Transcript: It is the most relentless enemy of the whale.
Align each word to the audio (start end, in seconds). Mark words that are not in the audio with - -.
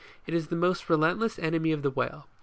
It 0.25 0.33
is 0.33 0.47
the 0.47 0.55
most 0.55 0.89
relentless 0.89 1.37
enemy 1.37 1.71
of 1.71 1.83
the 1.83 1.91
whale. 1.91 2.27